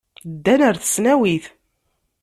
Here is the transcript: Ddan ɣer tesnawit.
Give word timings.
Ddan 0.33 0.61
ɣer 0.67 0.75
tesnawit. 0.77 1.45